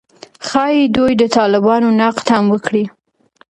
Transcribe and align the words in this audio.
ښايي 0.47 0.83
دوی 0.95 1.13
د 1.21 1.23
طالبانو 1.37 1.87
نقد 2.01 2.27
هم 2.33 2.45
وکړي 2.53 2.85